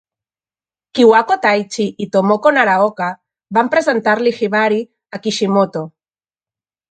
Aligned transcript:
Kiwako 0.99 1.35
Taichi 1.43 1.83
i 2.05 2.07
Tomoko 2.15 2.51
Naraoka 2.55 3.09
van 3.57 3.69
presentar-li 3.75 4.33
Hibari 4.39 4.81
a 5.17 5.19
Kishimoto. 5.27 5.85